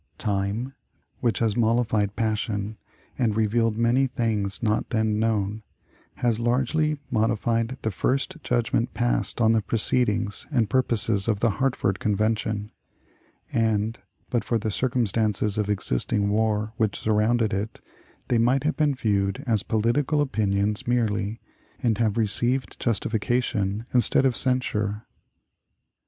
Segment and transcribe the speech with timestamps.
[0.17, 0.73] Time,
[1.19, 2.75] which has mollified passion,
[3.19, 5.61] and revealed many things not then known,
[6.15, 11.99] has largely modified the first judgment passed on the proceedings and purposes of the Hartford
[11.99, 12.71] Convention;
[13.53, 13.99] and,
[14.31, 17.79] but for the circumstances of existing war which surrounded it,
[18.27, 21.39] they might have been viewed as political opinions merely,
[21.83, 25.03] and have received justification instead of censure.